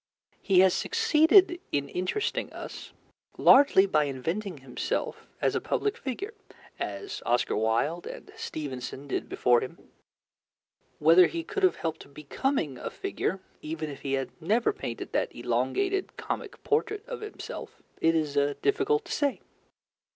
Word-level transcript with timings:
He 0.41 0.61
has 0.61 0.73
succeeded 0.73 1.59
in 1.71 1.87
interesting 1.87 2.51
us 2.53 2.91
largely 3.37 3.85
by 3.85 4.05
inventing 4.05 4.57
himself 4.57 5.27
as 5.39 5.53
a 5.53 5.61
public 5.61 5.95
figure, 5.95 6.33
as 6.79 7.21
Oscar 7.23 7.55
Wilde 7.55 8.07
and 8.07 8.31
Stevenson 8.35 9.07
did 9.07 9.29
before 9.29 9.61
him. 9.61 9.77
Whether 10.97 11.27
he 11.27 11.43
could 11.43 11.61
have 11.61 11.75
helped 11.75 12.15
becoming 12.15 12.79
a 12.79 12.89
figure, 12.89 13.41
even 13.61 13.91
if 13.91 14.01
he 14.01 14.13
had 14.13 14.31
never 14.41 14.73
painted 14.73 15.11
that 15.11 15.35
elongated 15.35 16.17
comic 16.17 16.63
portrait 16.63 17.05
of 17.07 17.21
himself, 17.21 17.83
it 18.01 18.15
is 18.15 18.33
difficult 18.63 19.05
to 19.05 19.11
say. 19.11 19.39